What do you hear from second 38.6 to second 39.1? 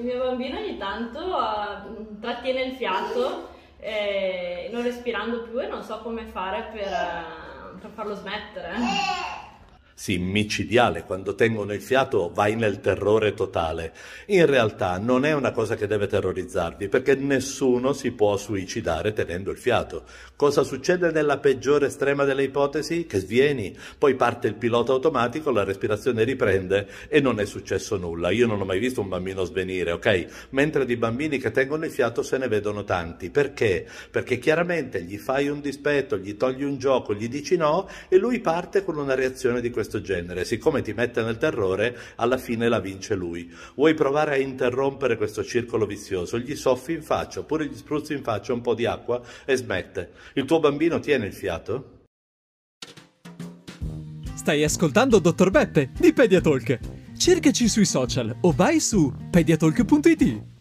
con